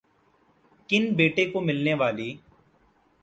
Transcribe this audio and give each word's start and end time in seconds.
کن 0.89 1.03
بیٹے 1.17 1.45
کو 1.51 1.61
ملنے 1.61 1.93
والی 2.01 2.29